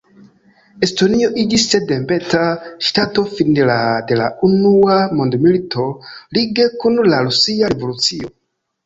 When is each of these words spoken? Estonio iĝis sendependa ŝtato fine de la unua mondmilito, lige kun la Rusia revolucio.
Estonio 0.85 1.27
iĝis 1.41 1.65
sendependa 1.73 2.39
ŝtato 2.87 3.25
fine 3.33 3.67
de 4.13 4.17
la 4.21 4.29
unua 4.47 4.95
mondmilito, 5.21 5.85
lige 6.39 6.67
kun 6.85 6.99
la 7.13 7.21
Rusia 7.29 7.71
revolucio. 7.77 8.33